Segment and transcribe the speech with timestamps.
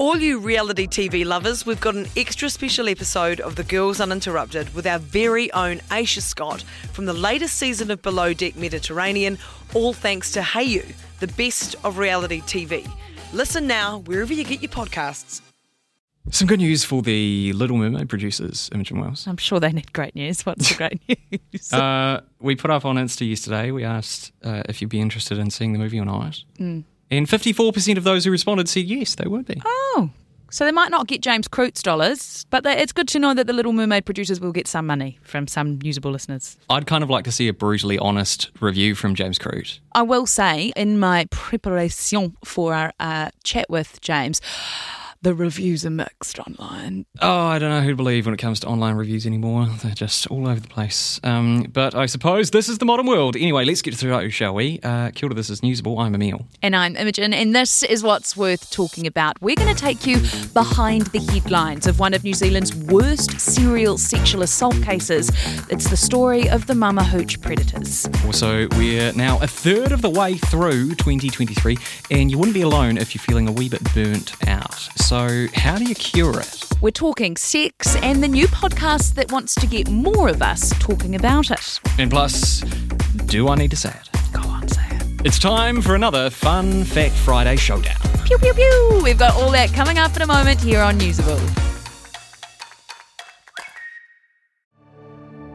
[0.00, 4.74] All you reality TV lovers, we've got an extra special episode of The Girls Uninterrupted
[4.74, 6.62] with our very own Aisha Scott
[6.94, 9.36] from the latest season of Below Deck Mediterranean,
[9.74, 10.86] all thanks to Hey You,
[11.18, 12.90] the best of reality TV.
[13.34, 15.42] Listen now wherever you get your podcasts.
[16.30, 19.26] Some good news for the Little Mermaid producers, Imogen Wells.
[19.26, 20.46] I'm sure they need great news.
[20.46, 21.02] What's the great
[21.52, 21.70] news?
[21.74, 25.50] Uh, we put up on Insta yesterday, we asked uh, if you'd be interested in
[25.50, 26.42] seeing the movie or not.
[26.58, 26.84] Mm.
[27.10, 29.60] And 54% of those who responded said yes, they would be.
[29.64, 30.10] oh,
[30.52, 33.46] so they might not get James Croots dollars, but they, it's good to know that
[33.46, 36.56] the Little Mermaid producers will get some money from some Newsable listeners.
[36.68, 39.78] I'd kind of like to see a brutally honest review from James Croot.
[39.92, 44.40] I will say, in my preparation for our uh, chat with James,
[45.22, 47.04] the reviews are mixed online.
[47.20, 49.66] Oh, I don't know who to believe when it comes to online reviews anymore.
[49.82, 51.20] They're just all over the place.
[51.22, 53.36] Um, but I suppose this is the modern world.
[53.36, 54.80] Anyway, let's get through it, shall we?
[54.82, 56.00] Uh, Kia ora, this is Newsable.
[56.00, 56.46] I'm Emil.
[56.62, 59.40] And I'm Imogen, and this is what's worth talking about.
[59.42, 60.20] We're going to take you
[60.54, 65.30] behind the headlines of one of New Zealand's worst serial sexual assault cases.
[65.68, 68.08] It's the story of the Mama Hooch predators.
[68.24, 71.76] Also, we're now a third of the way through 2023,
[72.10, 74.88] and you wouldn't be alone if you're feeling a wee bit burnt out.
[74.96, 76.64] So, how do you cure it?
[76.80, 81.16] We're talking sex and the new podcast that wants to get more of us talking
[81.16, 81.80] about it.
[81.98, 82.60] And plus,
[83.26, 84.32] do I need to say it?
[84.32, 85.02] Go on, say it.
[85.24, 87.96] It's time for another Fun Fact Friday showdown.
[88.24, 89.00] Pew, pew, pew.
[89.02, 91.40] We've got all that coming up in a moment here on Newsable.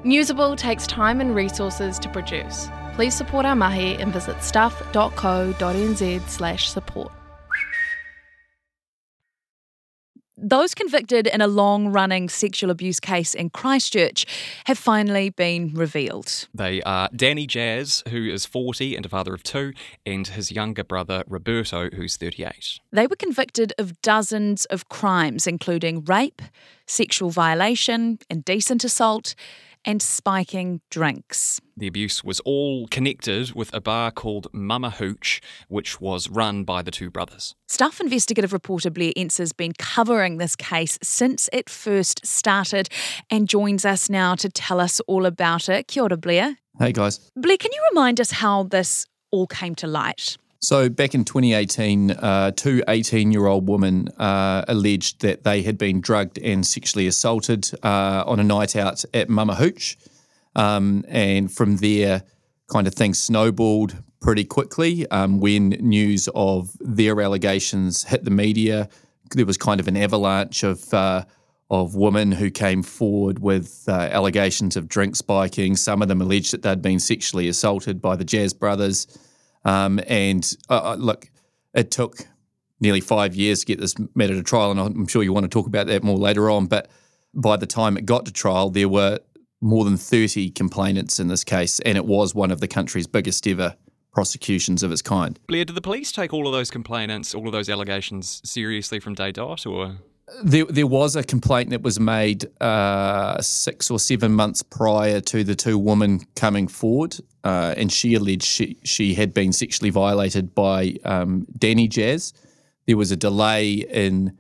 [0.04, 2.68] Newsable takes time and resources to produce.
[2.96, 7.12] Please support our mahi and visit stuff.co.nz slash support.
[10.48, 14.28] Those convicted in a long running sexual abuse case in Christchurch
[14.66, 16.48] have finally been revealed.
[16.54, 19.74] They are Danny Jaz, who is 40 and a father of two,
[20.06, 22.80] and his younger brother Roberto, who's 38.
[22.92, 26.44] They were convicted of dozens of crimes, including rape,
[26.86, 29.34] sexual violation, indecent assault,
[29.86, 31.62] and spiking drinks.
[31.78, 36.82] The abuse was all connected with a bar called Mama Hooch, which was run by
[36.82, 37.56] the two brothers.
[37.68, 42.90] Stuff investigative reporter Blair Ensor has been covering this case since it first started
[43.30, 45.88] and joins us now to tell us all about it.
[45.88, 46.58] Kia ora, Blair.
[46.80, 47.20] Hey guys.
[47.36, 50.38] Blair, can you remind us how this all came to light?
[50.66, 55.78] So back in 2018, uh, two 18 year old women uh, alleged that they had
[55.78, 59.96] been drugged and sexually assaulted uh, on a night out at Mama Hooch.
[60.56, 62.24] Um, and from there,
[62.68, 65.08] kind of things snowballed pretty quickly.
[65.12, 68.90] Um, when news of their allegations hit the media,
[69.36, 71.26] there was kind of an avalanche of uh,
[71.70, 75.76] of women who came forward with uh, allegations of drink spiking.
[75.76, 79.06] Some of them alleged that they'd been sexually assaulted by the Jaz brothers.
[79.66, 81.30] Um, and uh, uh, look,
[81.74, 82.28] it took
[82.80, 85.50] nearly five years to get this matter to trial, and I'm sure you want to
[85.50, 86.68] talk about that more later on.
[86.68, 86.90] But
[87.34, 89.20] by the time it got to trial, there were
[89.62, 93.48] more than 30 complainants in this case, and it was one of the country's biggest
[93.48, 93.76] ever
[94.14, 95.40] prosecutions of its kind.
[95.48, 99.14] Blair, did the police take all of those complainants, all of those allegations seriously from
[99.14, 99.98] day dot, or?
[100.44, 105.44] There, there was a complaint that was made uh, six or seven months prior to
[105.44, 110.56] the two women coming forward, uh, and she alleged she, she had been sexually violated
[110.56, 112.34] by um, Danny Jaz.
[112.88, 114.36] There was a delay in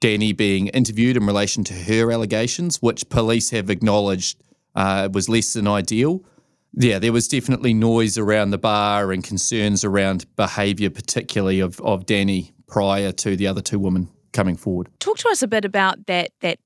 [0.00, 4.42] Danny being interviewed in relation to her allegations, which police have acknowledged
[4.74, 6.22] uh, was less than ideal.
[6.74, 12.04] Yeah, there was definitely noise around the bar and concerns around behaviour, particularly of, of
[12.04, 14.88] Danny prior to the other two women coming forward.
[15.00, 16.58] Talk to us a bit about that that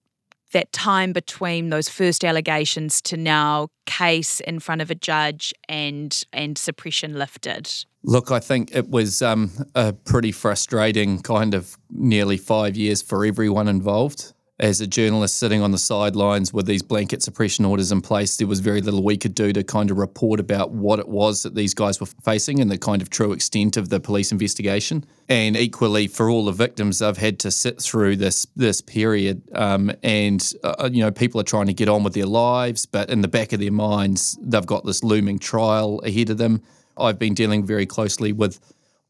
[0.52, 6.22] that time between those first allegations to now case in front of a judge and
[6.32, 7.70] and suppression lifted.
[8.02, 13.24] Look, I think it was um, a pretty frustrating kind of nearly five years for
[13.24, 14.33] everyone involved.
[14.60, 18.46] As a journalist sitting on the sidelines with these blanket suppression orders in place, there
[18.46, 21.56] was very little we could do to kind of report about what it was that
[21.56, 25.04] these guys were facing and the kind of true extent of the police investigation.
[25.28, 29.90] And equally, for all the victims, they've had to sit through this this period, um,
[30.04, 33.22] and uh, you know people are trying to get on with their lives, but in
[33.22, 36.62] the back of their minds, they've got this looming trial ahead of them.
[36.96, 38.60] I've been dealing very closely with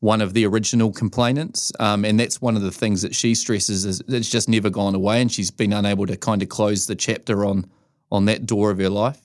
[0.05, 3.87] one of the original complainants, um, and that's one of the things that she stresses
[3.87, 6.95] is it's just never gone away, and she's been unable to kind of close the
[6.95, 7.65] chapter on
[8.13, 9.19] on that door of her life.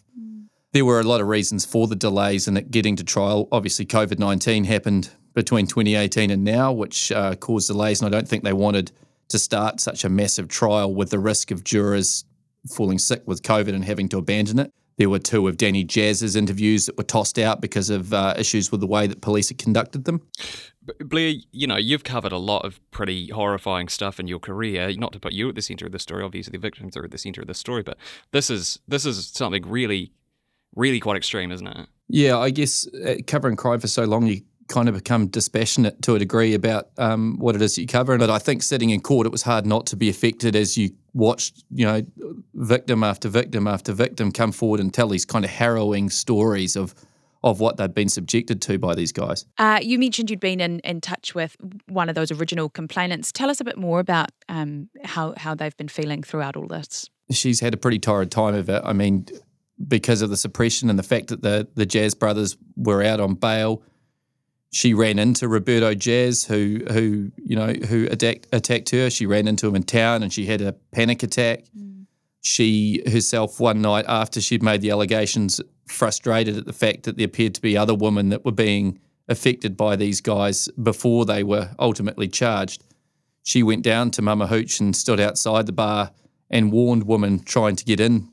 [0.72, 3.50] There were a lot of reasons for the delays in it getting to trial.
[3.52, 8.28] Obviously, COVID nineteen happened between 2018 and now, which uh, caused delays, and I don't
[8.28, 8.94] think they wanted
[9.28, 12.24] to start such a massive trial with the risk of jurors
[12.70, 14.72] falling sick with COVID and having to abandon it.
[15.00, 18.69] There were two of Danny Jaz's interviews that were tossed out because of uh, issues
[18.69, 20.22] with the way that police had conducted them.
[21.00, 24.92] Blair, you know, you've covered a lot of pretty horrifying stuff in your career.
[24.98, 27.12] Not to put you at the center of the story, obviously the victims are at
[27.12, 27.98] the center of the story, but
[28.31, 30.12] this is this is something really,
[30.75, 31.88] really quite extreme, isn't it?
[32.10, 36.16] Yeah, I guess uh, covering crime for so long, you kind of become dispassionate to
[36.16, 38.18] a degree about um, what it is you cover.
[38.18, 40.92] But I think sitting in court, it was hard not to be affected as you
[41.13, 42.01] watched, you know,
[42.54, 46.95] victim after victim after victim come forward and tell these kind of harrowing stories of
[47.42, 49.45] of what they'd been subjected to by these guys.
[49.57, 51.56] Uh, you mentioned you'd been in, in touch with
[51.88, 53.31] one of those original complainants.
[53.31, 57.10] Tell us a bit more about um, how, how they've been feeling throughout all this.
[57.31, 58.81] She's had a pretty torrid time of it.
[58.83, 59.25] I mean,
[59.88, 63.36] because of the suppression and the fact that the, the Jaz brothers were out on
[63.36, 63.83] bail,
[64.71, 69.10] she ran into Roberto Jaz, who who you know who attacked attacked her.
[69.10, 71.66] She ran into him in town, and she had a panic attack.
[71.77, 72.06] Mm.
[72.42, 77.25] She herself one night after she'd made the allegations frustrated at the fact that there
[77.25, 81.72] appeared to be other women that were being affected by these guys before they were
[81.80, 82.83] ultimately charged.
[83.44, 86.12] She went down to Mama Hooch and stood outside the bar
[86.50, 88.30] and warned women trying to get in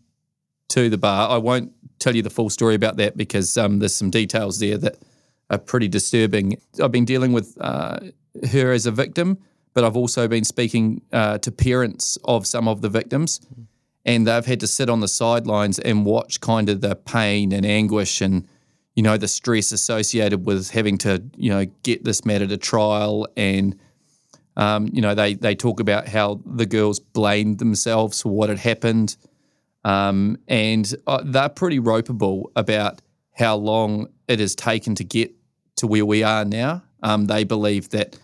[0.68, 1.30] to the bar.
[1.30, 4.78] I won't tell you the full story about that because um, there's some details there
[4.78, 4.96] that
[5.50, 6.60] are pretty disturbing.
[6.82, 7.98] I've been dealing with uh,
[8.52, 9.38] her as a victim,
[9.74, 13.40] but I've also been speaking uh, to parents of some of the victims.
[13.40, 13.62] Mm-hmm
[14.06, 17.66] and they've had to sit on the sidelines and watch kind of the pain and
[17.66, 18.48] anguish and
[18.94, 23.26] you know the stress associated with having to you know get this matter to trial
[23.36, 23.78] and
[24.56, 28.58] um, you know they they talk about how the girls blamed themselves for what had
[28.58, 29.16] happened
[29.84, 33.02] um, and uh, they're pretty ropeable about
[33.36, 35.32] how long it has taken to get
[35.76, 38.18] to where we are now um, they believe that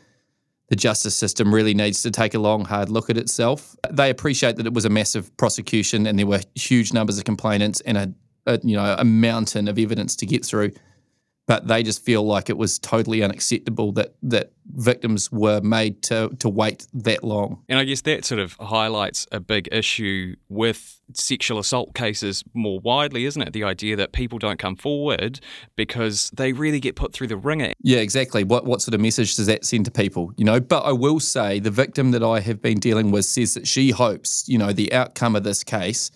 [0.68, 3.76] the justice system really needs to take a long, hard look at itself.
[3.90, 7.82] They appreciate that it was a massive prosecution and there were huge numbers of complainants
[7.82, 8.12] and a,
[8.46, 10.72] a you know a mountain of evidence to get through
[11.52, 16.30] but they just feel like it was totally unacceptable that that victims were made to
[16.38, 17.62] to wait that long.
[17.68, 22.80] And I guess that sort of highlights a big issue with sexual assault cases more
[22.80, 23.52] widely, isn't it?
[23.52, 25.40] The idea that people don't come forward
[25.76, 27.74] because they really get put through the ringer.
[27.82, 28.44] Yeah, exactly.
[28.44, 30.32] What what sort of message does that send to people?
[30.38, 33.52] You know, but I will say the victim that I have been dealing with says
[33.52, 36.10] that she hopes, you know, the outcome of this case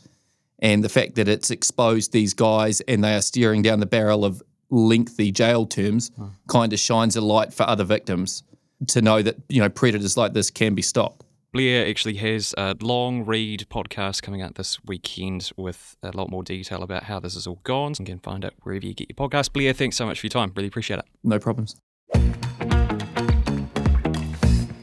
[0.60, 4.24] and the fact that it's exposed these guys and they are staring down the barrel
[4.24, 6.30] of lengthy jail terms oh.
[6.48, 8.42] kind of shines a light for other victims
[8.88, 11.24] to know that you know predators like this can be stopped.
[11.52, 16.42] Blair actually has a long read podcast coming out this weekend with a lot more
[16.42, 17.94] detail about how this has all gone.
[17.98, 19.52] You can find it wherever you get your podcast.
[19.52, 20.52] Blair, thanks so much for your time.
[20.54, 21.06] Really appreciate it.
[21.24, 21.76] No problems.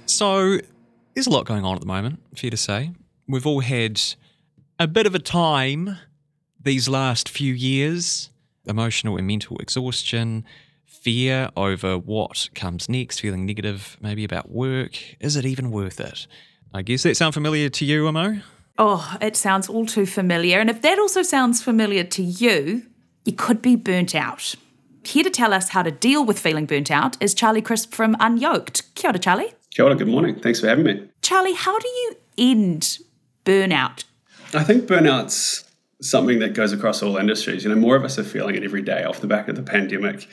[0.08, 0.58] So,
[1.14, 2.92] there's a lot going on at the moment, fair to say.
[3.28, 4.02] We've all had
[4.80, 5.98] a bit of a time
[6.60, 8.32] these last few years
[8.66, 10.46] emotional and mental exhaustion,
[10.86, 15.00] fear over what comes next, feeling negative maybe about work.
[15.20, 16.28] Is it even worth it?
[16.74, 18.42] I guess that sound familiar to you, Amo?
[18.78, 20.60] Oh, it sounds all too familiar.
[20.60, 22.84] And if that also sounds familiar to you,
[23.26, 24.56] you could be burnt out.
[25.04, 28.16] Here to tell us how to deal with feeling burnt out is Charlie Crisp from
[28.16, 28.96] Unyoked.
[28.96, 29.54] Kia ora, Charlie.
[29.72, 30.40] Kia ora, good morning.
[30.40, 31.08] Thanks for having me.
[31.22, 33.00] Charlie, how do you end
[33.46, 34.06] burnout?
[34.54, 35.66] I think burnout's
[36.04, 37.64] something that goes across all industries.
[37.64, 39.64] You know, more of us are feeling it every day off the back of the
[39.64, 40.28] pandemic.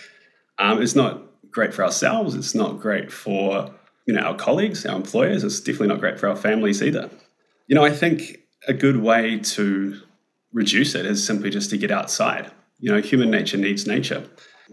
[0.58, 2.34] Um, it's not great for ourselves.
[2.34, 3.70] It's not great for
[4.06, 5.44] you know our colleagues, our employers.
[5.44, 7.08] It's definitely not great for our families either.
[7.66, 10.00] You know, I think a good way to
[10.52, 12.50] reduce it is simply just to get outside.
[12.78, 14.24] You know, human nature needs nature.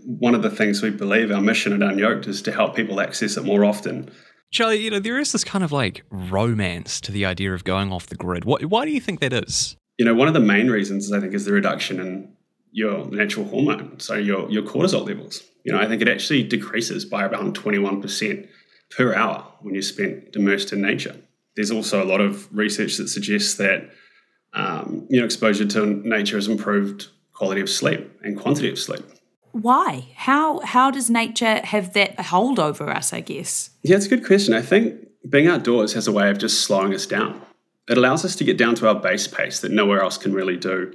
[0.05, 3.37] One of the things we believe our mission at Unyoked is to help people access
[3.37, 4.09] it more often.
[4.51, 7.91] Charlie, you know, there is this kind of like romance to the idea of going
[7.91, 8.45] off the grid.
[8.45, 9.76] What, why do you think that is?
[9.97, 12.33] You know, one of the main reasons I think is the reduction in
[12.71, 15.43] your natural hormone, so your your cortisol levels.
[15.63, 18.47] You know, I think it actually decreases by around 21%
[18.95, 21.15] per hour when you're spent immersed in nature.
[21.55, 23.89] There's also a lot of research that suggests that
[24.53, 29.03] um, you know exposure to nature has improved quality of sleep and quantity of sleep.
[29.51, 30.09] Why?
[30.15, 33.11] How how does nature have that hold over us?
[33.11, 33.71] I guess.
[33.81, 34.53] Yeah, it's a good question.
[34.53, 37.41] I think being outdoors has a way of just slowing us down
[37.89, 40.57] it allows us to get down to our base pace that nowhere else can really
[40.57, 40.93] do.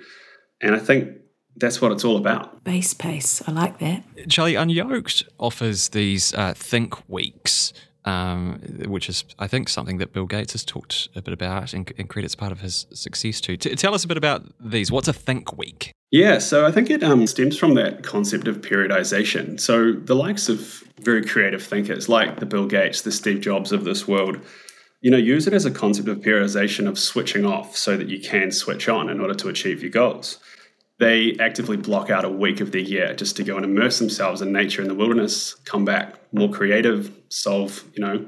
[0.61, 1.17] And I think
[1.57, 2.65] that's what it's all about.
[2.65, 3.43] Base pace.
[3.47, 4.05] I like that.
[4.29, 7.73] Charlie, Unyoked offers these uh, think weeks,
[8.05, 11.91] um, which is, I think, something that Bill Gates has talked a bit about and,
[11.99, 13.57] and credits part of his success to.
[13.57, 14.91] T- tell us a bit about these.
[14.91, 15.93] What's a think week?
[16.11, 19.59] Yeah, so I think it um, stems from that concept of periodization.
[19.59, 23.85] So the likes of very creative thinkers like the Bill Gates, the Steve Jobs of
[23.85, 24.39] this world,
[25.03, 28.21] you know, use it as a concept of periodization of switching off so that you
[28.21, 30.39] can switch on in order to achieve your goals.
[30.99, 34.41] they actively block out a week of their year just to go and immerse themselves
[34.41, 38.25] in nature in the wilderness, come back more creative, solve, you know,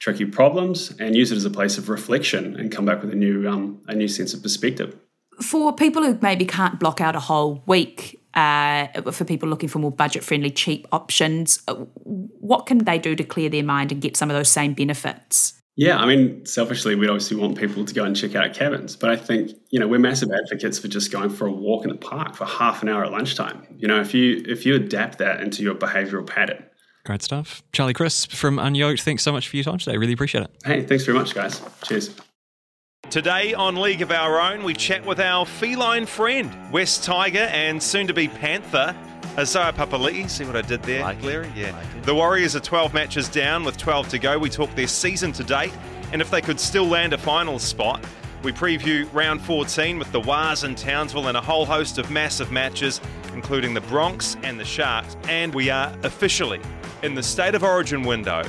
[0.00, 3.14] tricky problems, and use it as a place of reflection and come back with a
[3.14, 4.96] new um, a new sense of perspective.
[5.40, 9.78] For people who maybe can't block out a whole week, uh, for people looking for
[9.78, 14.00] more budget friendly, cheap options, uh, what can they do to clear their mind and
[14.00, 15.62] get some of those same benefits?
[15.76, 19.10] Yeah, I mean, selfishly, we'd obviously want people to go and check out cabins, but
[19.10, 21.96] I think you know we're massive advocates for just going for a walk in the
[21.96, 23.66] park for half an hour at lunchtime.
[23.76, 26.64] You know, if you if you adapt that into your behavioural pattern.
[27.04, 29.02] Great stuff, Charlie Crisp from Unyoked.
[29.02, 29.98] Thanks so much for your time today.
[29.98, 30.50] Really appreciate it.
[30.64, 31.60] Hey, thanks very much, guys.
[31.84, 32.16] Cheers.
[33.10, 37.80] Today on League of Our Own, we chat with our feline friend, West Tiger and
[37.80, 38.96] soon to be Panther,
[39.36, 41.52] Uh, Isaiah Papali'i, see what I did there, like Larry?
[41.54, 41.72] Yeah.
[41.72, 44.38] Like the Warriors are 12 matches down with 12 to go.
[44.38, 45.72] We talk their season to date
[46.12, 48.04] and if they could still land a final spot.
[48.42, 52.52] We preview round 14 with the Wars and Townsville and a whole host of massive
[52.52, 53.00] matches,
[53.34, 55.16] including the Broncos and the Sharks.
[55.28, 56.60] And we are officially
[57.02, 58.44] in the State of Origin window.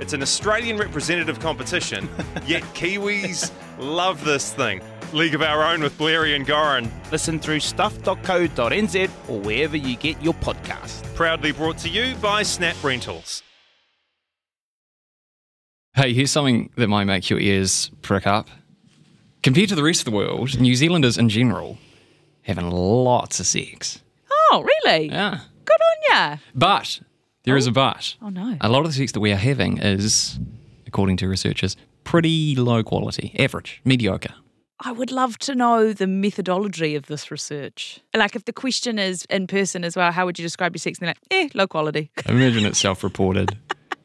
[0.00, 2.08] It's an Australian representative competition,
[2.46, 4.80] yet Kiwis love this thing.
[5.14, 6.90] League of Our Own with Blairy and Goran.
[7.10, 11.02] Listen through stuff.co.nz or wherever you get your podcast.
[11.14, 13.42] Proudly brought to you by Snap Rentals.
[15.94, 18.48] Hey, here's something that might make your ears prick up.
[19.44, 21.78] Compared to the rest of the world, New Zealanders in general
[22.42, 24.02] having lots of sex.
[24.30, 25.08] Oh, really?
[25.08, 25.40] Yeah.
[25.64, 26.36] Good on ya.
[26.54, 27.00] But
[27.44, 27.74] there is a oh.
[27.74, 28.16] but.
[28.20, 28.56] Oh, no.
[28.60, 30.38] A lot of the sex that we are having is,
[30.86, 34.34] according to researchers, pretty low quality, average, mediocre.
[34.86, 38.00] I would love to know the methodology of this research.
[38.14, 40.98] Like, if the question is in person as well, how would you describe your sex?
[40.98, 42.10] And they're like, eh, low quality.
[42.26, 43.56] I Imagine it's self reported.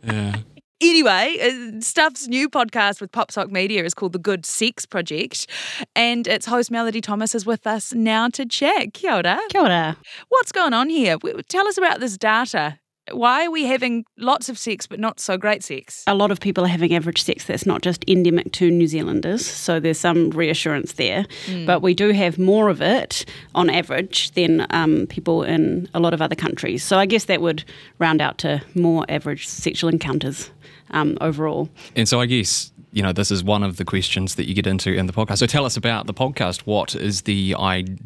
[0.03, 0.37] yeah.
[0.81, 5.45] Anyway, uh, Stuff's new podcast with PopSock Media is called The Good Sex Project,
[5.93, 8.93] and its host Melody Thomas is with us now to chat.
[8.93, 9.37] Kia ora.
[9.49, 9.97] Kia ora.
[10.29, 11.17] What's going on here?
[11.49, 12.79] Tell us about this data.
[13.11, 16.03] Why are we having lots of sex but not so great sex?
[16.07, 19.45] A lot of people are having average sex that's not just endemic to New Zealanders,
[19.45, 21.25] so there's some reassurance there.
[21.45, 21.65] Mm.
[21.65, 23.25] But we do have more of it
[23.55, 26.83] on average than um, people in a lot of other countries.
[26.83, 27.63] So I guess that would
[27.99, 30.51] round out to more average sexual encounters
[30.91, 31.69] um, overall.
[31.95, 34.65] And so I guess you know, this is one of the questions that you get
[34.65, 35.37] into in the podcast.
[35.37, 36.61] So tell us about the podcast.
[36.61, 37.55] What is the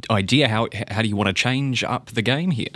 [0.10, 0.50] idea?
[0.50, 2.68] How, how do you want to change up the game here?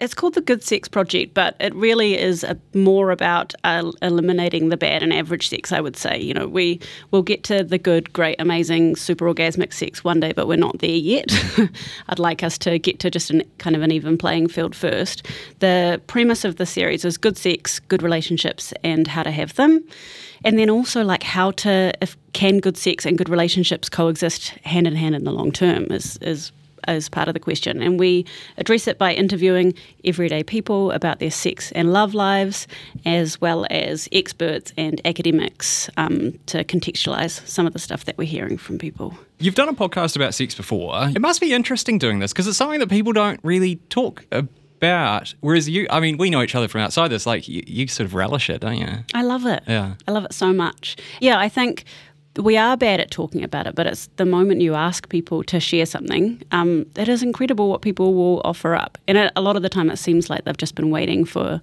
[0.00, 4.70] It's called the Good Sex Project, but it really is a, more about uh, eliminating
[4.70, 5.70] the bad and average sex.
[5.70, 6.80] I would say, you know, we
[7.12, 10.80] will get to the good, great, amazing, super orgasmic sex one day, but we're not
[10.80, 11.32] there yet.
[12.08, 15.26] I'd like us to get to just an, kind of an even playing field first.
[15.60, 19.84] The premise of the series is good sex, good relationships, and how to have them
[20.44, 24.86] and then also like how to if can good sex and good relationships coexist hand
[24.86, 26.52] in hand in the long term is is
[26.84, 27.82] as part of the question.
[27.82, 28.24] And we
[28.56, 32.66] address it by interviewing everyday people about their sex and love lives,
[33.04, 38.28] as well as experts and academics um, to contextualize some of the stuff that we're
[38.28, 39.14] hearing from people.
[39.38, 41.08] You've done a podcast about sex before.
[41.08, 45.34] It must be interesting doing this because it's something that people don't really talk about.
[45.40, 47.26] Whereas you, I mean, we know each other from outside this.
[47.26, 48.88] Like, you, you sort of relish it, don't you?
[49.14, 49.62] I love it.
[49.66, 49.94] Yeah.
[50.06, 50.96] I love it so much.
[51.20, 51.84] Yeah, I think
[52.38, 55.60] we are bad at talking about it, but it's the moment you ask people to
[55.60, 58.96] share something, um, it is incredible what people will offer up.
[59.08, 61.60] And a, lot of the time, it seems like they've just been waiting for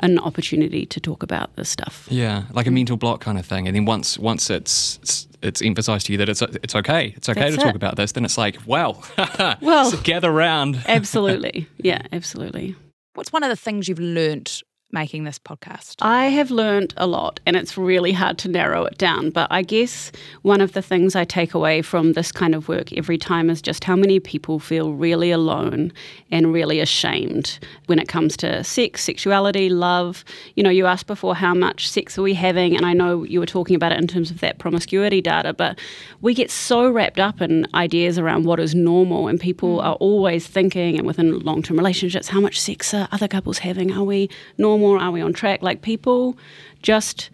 [0.00, 2.06] an opportunity to talk about this stuff.
[2.10, 3.66] Yeah, like a mental block kind of thing.
[3.68, 7.28] And then once once it's it's, it's emphasized to you that it's it's okay, it's
[7.28, 9.00] okay That's to talk about this, then it's like, wow,
[9.60, 10.82] well, so gather round.
[10.88, 12.74] absolutely, yeah, absolutely.
[13.14, 15.96] What's one of the things you've learnt making this podcast?
[16.00, 19.30] I have learned a lot, and it's really hard to narrow it down.
[19.30, 22.92] But I guess one of the things I take away from this kind of work
[22.92, 25.92] every time is just how many people feel really alone
[26.30, 30.24] and really ashamed when it comes to sex, sexuality, love.
[30.54, 33.40] You know, you asked before how much sex are we having, and I know you
[33.40, 35.78] were talking about it in terms of that promiscuity data, but
[36.20, 39.84] we get so wrapped up in ideas around what is normal, and people mm.
[39.84, 43.92] are always thinking, and within long term relationships, how much sex are other couples having?
[43.92, 44.81] Are we normal?
[44.82, 44.98] More?
[44.98, 45.62] Are we on track?
[45.62, 46.36] Like people
[46.82, 47.30] just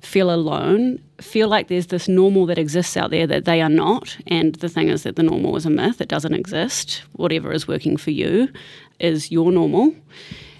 [0.00, 4.16] feel alone, feel like there's this normal that exists out there that they are not.
[4.26, 7.02] And the thing is that the normal is a myth, it doesn't exist.
[7.12, 8.48] Whatever is working for you
[9.00, 9.94] is your normal.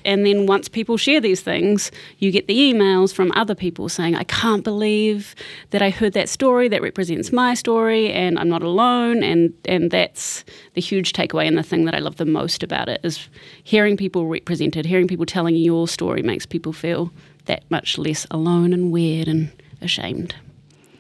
[0.09, 4.15] And then once people share these things, you get the emails from other people saying,
[4.15, 5.35] I can't believe
[5.69, 9.23] that I heard that story that represents my story and I'm not alone.
[9.23, 12.89] And, and that's the huge takeaway and the thing that I love the most about
[12.89, 13.29] it is
[13.65, 17.13] hearing people represented, hearing people telling your story makes people feel
[17.45, 20.35] that much less alone and weird and ashamed.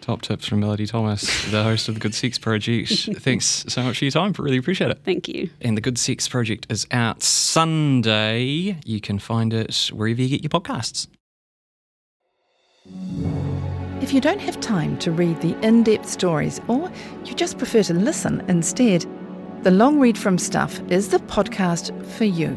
[0.08, 2.90] Top tips from Melody Thomas, the host of the Good Sex Project.
[3.16, 4.32] Thanks so much for your time.
[4.38, 5.00] Really appreciate it.
[5.04, 5.50] Thank you.
[5.60, 8.78] And the Good Sex Project is out Sunday.
[8.86, 11.08] You can find it wherever you get your podcasts.
[14.00, 16.90] If you don't have time to read the in depth stories or
[17.26, 19.04] you just prefer to listen instead,
[19.60, 22.56] the Long Read from Stuff is the podcast for you.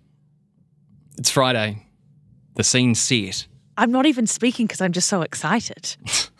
[1.17, 1.85] It's Friday.
[2.55, 3.47] The scene's set.
[3.77, 5.95] I'm not even speaking because I'm just so excited.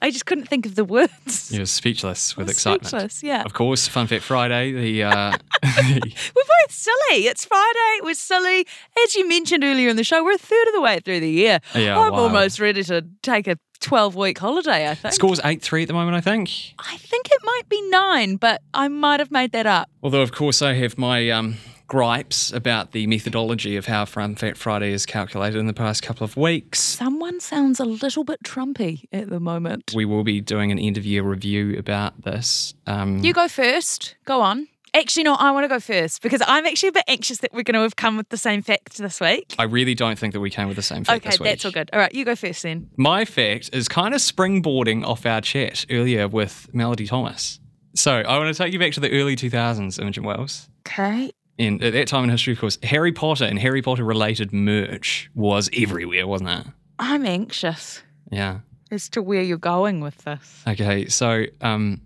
[0.00, 1.50] I just couldn't think of the words.
[1.52, 2.86] You're speechless with excitement.
[2.86, 3.42] speechless, yeah.
[3.42, 5.36] Of course, Fun Fact Friday, the uh,
[5.76, 7.26] We're both silly.
[7.26, 8.00] It's Friday.
[8.02, 8.64] We're silly.
[9.04, 11.30] As you mentioned earlier in the show, we're a third of the way through the
[11.30, 11.58] year.
[11.74, 12.20] Yeah, I'm wow.
[12.20, 15.14] almost ready to take a 12 week holiday, I think.
[15.14, 16.74] score's 8 3 at the moment, I think.
[16.78, 19.90] I think it might be nine, but I might have made that up.
[20.02, 21.56] Although, of course, I have my um,
[21.88, 26.24] gripes about the methodology of how Fun Fact Friday is calculated in the past couple
[26.24, 26.78] of weeks.
[26.78, 29.92] Someone sounds a little bit Trumpy at the moment.
[29.94, 32.74] We will be doing an end of year review about this.
[32.86, 34.14] Um, You go first.
[34.26, 34.68] Go on.
[34.94, 37.62] Actually, no, I want to go first because I'm actually a bit anxious that we're
[37.62, 39.54] going to have come with the same fact this week.
[39.58, 41.48] I really don't think that we came with the same fact Okay, this week.
[41.50, 41.90] that's all good.
[41.92, 42.88] All right, you go first then.
[42.96, 47.60] My fact is kind of springboarding off our chat earlier with Melody Thomas.
[47.94, 50.68] So I want to take you back to the early 2000s, Imogen Wells.
[50.86, 51.30] Okay.
[51.58, 55.30] And at that time in history, of course, Harry Potter and Harry Potter related merch
[55.34, 56.66] was everywhere, wasn't it?
[56.98, 58.60] I'm anxious Yeah.
[58.90, 60.62] as to where you're going with this.
[60.68, 62.00] Okay, so um,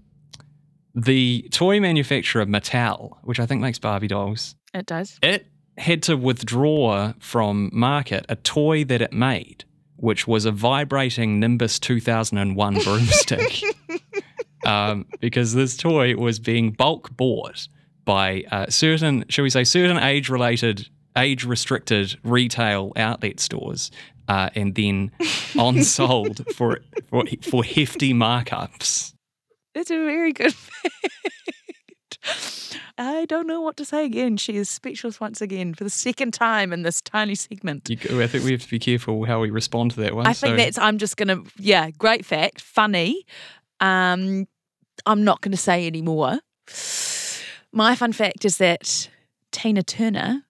[0.95, 5.19] the toy manufacturer Mattel, which I think makes Barbie dolls, It does.
[5.23, 5.47] it
[5.79, 9.65] had to withdraw from market a toy that it made,
[9.97, 13.63] which was a vibrating Nimbus 2001 broomstick.
[14.67, 17.69] um, because this toy was being bulk bought
[18.05, 23.91] by uh, certain, shall we say, certain age related, age restricted retail outlet stores.
[24.29, 25.11] Uh, and then
[25.59, 29.13] on sold for, for for hefty markups.
[29.75, 30.89] It's a very good fact.
[32.99, 34.37] I don't know what to say again.
[34.37, 37.89] She is speechless once again for the second time in this tiny segment.
[37.89, 40.27] You, I think we have to be careful how we respond to that one.
[40.27, 40.79] I think so- that's.
[40.79, 41.43] I'm just gonna.
[41.59, 42.61] Yeah, great fact.
[42.61, 43.25] Funny.
[43.81, 44.47] Um,
[45.07, 46.39] I'm not gonna say any more.
[47.73, 49.09] My fun fact is that
[49.51, 50.43] Tina Turner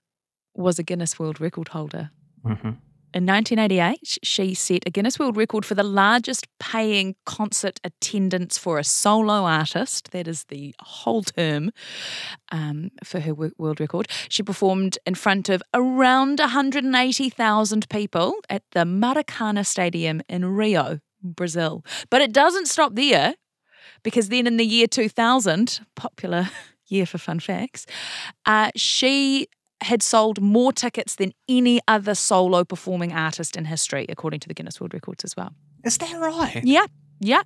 [0.55, 2.11] was a Guinness World Record holder.
[2.45, 2.79] Mhm.
[3.15, 8.79] In 1988, she set a Guinness World Record for the largest paying concert attendance for
[8.79, 10.13] a solo artist.
[10.13, 11.73] That is the whole term
[12.51, 14.09] um, for her world record.
[14.31, 21.85] She performed in front of around 180,000 people at the Maracana Stadium in Rio, Brazil.
[22.09, 23.35] But it doesn't stop there
[24.03, 26.49] because then in the year 2000, popular
[26.93, 27.87] year for fun facts,
[28.47, 29.49] uh, she
[29.83, 34.55] had sold more tickets than any other solo performing artist in history, according to the
[34.55, 35.53] Guinness World Records as well.
[35.85, 36.63] Is that right?
[36.63, 36.87] Yeah,
[37.19, 37.43] yeah.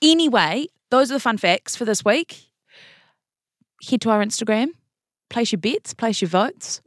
[0.00, 2.48] Anyway, those are the fun facts for this week.
[3.88, 4.68] Head to our Instagram,
[5.28, 6.80] place your bets, place your votes.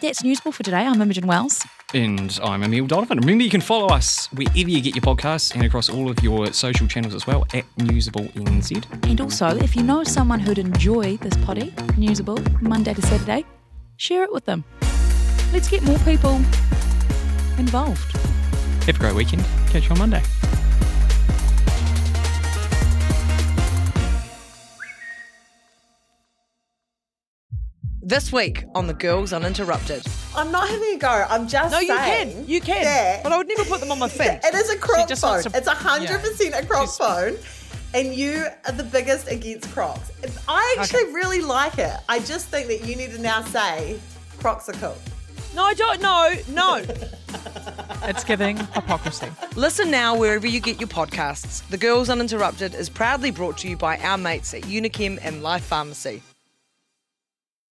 [0.00, 0.86] That's Newsable for today.
[0.86, 1.64] I'm Imogen Wells.
[1.94, 3.20] And I'm Emil Donovan.
[3.20, 6.52] Remember, you can follow us wherever you get your podcasts and across all of your
[6.52, 9.08] social channels as well at Newsable NZ.
[9.08, 13.44] And also, if you know someone who'd enjoy this potty, Newsable, Monday to Saturday,
[13.96, 14.64] share it with them.
[15.52, 16.34] Let's get more people
[17.58, 18.16] involved.
[18.86, 19.44] Have a great weekend.
[19.68, 20.22] Catch you on Monday.
[28.14, 30.06] This week on The Girls Uninterrupted.
[30.36, 31.26] I'm not having a go.
[31.28, 32.48] I'm just saying No, you saying can.
[32.48, 32.84] You can.
[32.84, 34.38] that But I would never put them on my feet.
[34.44, 35.42] It is a crop phone.
[35.42, 37.34] to- it's a hundred percent a crop phone.
[37.92, 40.12] And you are the biggest against Crocs.
[40.46, 41.96] I actually really like it.
[42.08, 43.98] I just think that you need to now say
[44.38, 44.96] Crocs are cool.
[45.56, 46.00] No, I don't.
[46.00, 46.84] No, no.
[48.04, 49.26] It's giving hypocrisy.
[49.56, 51.66] Listen now wherever you get your podcasts.
[51.68, 55.64] The Girls Uninterrupted is proudly brought to you by our mates at Unichem and Life
[55.64, 56.22] Pharmacy.